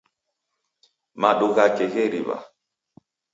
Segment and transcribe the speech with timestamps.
[1.21, 2.37] Madu ghake gheriw'a